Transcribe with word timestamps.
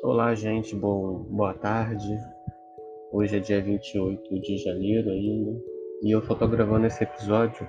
Olá, 0.00 0.32
gente, 0.32 0.76
bom, 0.76 1.26
boa 1.28 1.52
tarde. 1.54 2.16
Hoje 3.10 3.36
é 3.36 3.40
dia 3.40 3.60
28 3.60 4.40
de 4.40 4.56
janeiro 4.58 5.10
ainda 5.10 5.60
e 6.02 6.12
eu 6.12 6.24
tô 6.24 6.46
gravando 6.46 6.86
esse 6.86 7.02
episódio 7.02 7.66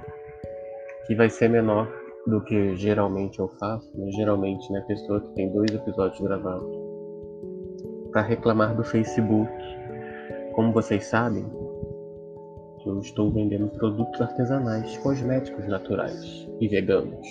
que 1.07 1.15
vai 1.15 1.27
ser 1.27 1.49
menor 1.49 1.91
do 2.27 2.39
que 2.43 2.75
geralmente 2.75 3.39
eu 3.39 3.47
faço, 3.59 3.91
né? 3.97 4.11
geralmente, 4.11 4.71
né, 4.71 4.79
pessoa 4.87 5.19
que 5.21 5.33
tem 5.33 5.51
dois 5.51 5.73
episódios 5.73 6.21
gravados, 6.21 6.69
para 8.11 8.21
reclamar 8.21 8.75
do 8.75 8.83
Facebook. 8.83 9.51
Como 10.53 10.71
vocês 10.71 11.05
sabem, 11.05 11.47
eu 12.85 12.99
estou 12.99 13.31
vendendo 13.31 13.69
produtos 13.69 14.21
artesanais, 14.21 14.95
cosméticos 14.99 15.67
naturais 15.67 16.47
e 16.59 16.67
veganos. 16.67 17.27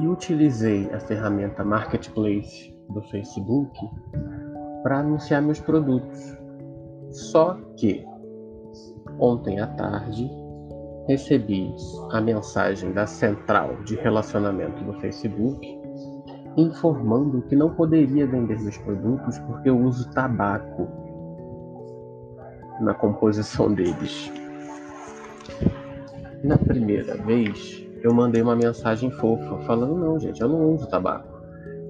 E 0.00 0.08
utilizei 0.08 0.88
a 0.94 1.00
ferramenta 1.00 1.62
Marketplace 1.62 2.75
do 2.90 3.02
Facebook 3.02 3.78
para 4.82 5.00
anunciar 5.00 5.42
meus 5.42 5.60
produtos. 5.60 6.36
Só 7.10 7.58
que 7.76 8.04
ontem 9.18 9.60
à 9.60 9.66
tarde 9.66 10.30
recebi 11.06 11.74
a 12.10 12.20
mensagem 12.20 12.92
da 12.92 13.06
central 13.06 13.76
de 13.84 13.96
relacionamento 13.96 14.82
do 14.84 14.92
Facebook 15.00 15.80
informando 16.56 17.42
que 17.42 17.54
não 17.54 17.74
poderia 17.74 18.26
vender 18.26 18.58
meus 18.60 18.78
produtos 18.78 19.38
porque 19.40 19.68
eu 19.68 19.78
uso 19.78 20.10
tabaco 20.12 20.88
na 22.80 22.94
composição 22.94 23.72
deles. 23.72 24.32
Na 26.42 26.56
primeira 26.56 27.16
vez, 27.16 27.86
eu 28.02 28.12
mandei 28.12 28.42
uma 28.42 28.56
mensagem 28.56 29.10
fofa 29.10 29.58
falando: 29.66 29.96
não, 29.96 30.18
gente, 30.18 30.40
eu 30.40 30.48
não 30.48 30.74
uso 30.74 30.88
tabaco. 30.88 31.28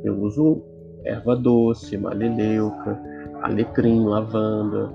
Eu 0.04 0.20
uso 0.20 0.62
erva 1.06 1.36
doce, 1.36 1.96
maleleuca, 1.96 3.00
alecrim, 3.42 4.04
lavanda. 4.04 4.92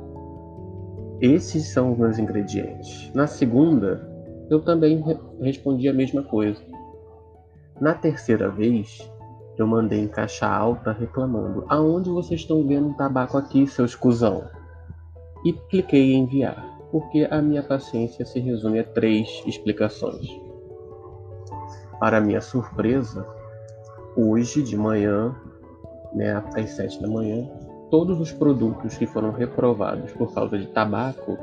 Esses 1.22 1.67
são 1.72 1.94
os 1.94 1.98
meus 1.98 2.20
ingredientes. 2.20 3.12
Na 3.14 3.28
segunda, 3.28 4.09
eu 4.50 4.59
também 4.59 5.04
respondi 5.39 5.88
a 5.88 5.94
mesma 5.94 6.23
coisa. 6.23 6.62
Na 7.80 7.94
terceira 7.94 8.50
vez, 8.50 9.09
eu 9.58 9.66
mandei 9.66 10.02
em 10.02 10.08
caixa 10.08 10.48
alta 10.48 10.92
reclamando: 10.92 11.66
aonde 11.70 12.09
vocês 12.09 12.42
estão 12.42 12.67
vendo 12.67 12.94
tabaco 12.95 13.38
aqui, 13.38 13.66
seus 13.67 13.95
cuzão? 13.95 14.44
E 15.45 15.54
cliquei 15.54 16.14
em 16.14 16.23
enviar, 16.23 16.64
porque 16.92 17.28
a 17.32 17.42
minha 17.42 17.64
paciência 17.64 18.26
se 18.26 18.39
resume 18.39 18.80
a 18.80 18.84
três 18.84 19.42
explicações. 19.45 20.28
Para 22.00 22.20
minha 22.20 22.42
surpresa, 22.42 23.26
hoje 24.16 24.62
de 24.62 24.76
manhã 24.76 25.36
né, 26.14 26.44
às 26.56 26.70
7 26.72 27.02
da 27.02 27.08
manhã, 27.08 27.48
todos 27.90 28.20
os 28.20 28.31
produtos 28.31 28.98
que 28.98 29.06
foram 29.06 29.31
reprovados 29.31 30.12
por 30.14 30.34
causa 30.34 30.58
de 30.58 30.67
tabaco 30.67 31.38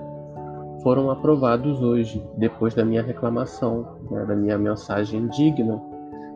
foram 0.82 1.10
aprovados 1.10 1.82
hoje, 1.82 2.24
depois 2.36 2.74
da 2.74 2.84
minha 2.84 3.02
reclamação, 3.02 3.96
né, 4.10 4.24
da 4.24 4.34
minha 4.34 4.56
mensagem 4.56 5.26
digna, 5.28 5.80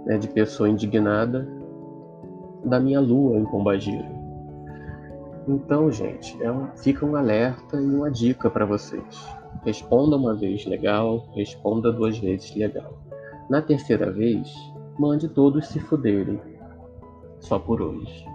né, 0.05 0.19
de 0.19 0.29
pessoa 0.29 0.69
indignada, 0.69 1.47
da 2.65 2.79
minha 2.79 3.01
lua 3.01 3.37
em 3.37 3.45
Pombagira. 3.45 4.23
Então, 5.49 5.91
gente, 5.91 6.41
é 6.43 6.51
um, 6.51 6.69
fica 6.77 7.05
um 7.05 7.17
alerta 7.17 7.77
e 7.77 7.85
uma 7.85 8.11
dica 8.11 8.49
para 8.49 8.65
vocês. 8.65 9.27
Responda 9.65 10.17
uma 10.17 10.35
vez 10.35 10.65
legal, 10.67 11.27
responda 11.35 11.93
duas 11.93 12.19
vezes 12.19 12.55
legal. 12.55 12.99
Na 13.51 13.61
terceira 13.61 14.11
vez, 14.11 14.53
mande 14.99 15.29
todos 15.29 15.67
se 15.67 15.81
fuderem 15.81 16.41
só 17.43 17.59
por 17.59 17.83
hoje. 17.83 18.32